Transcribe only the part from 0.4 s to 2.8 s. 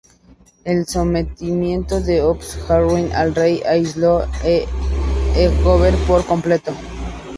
El sometimiento del obispo